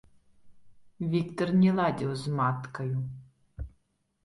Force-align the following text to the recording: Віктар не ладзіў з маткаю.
Віктар 1.11 1.49
не 1.61 1.71
ладзіў 1.81 2.11
з 2.23 2.35
маткаю. 2.41 2.97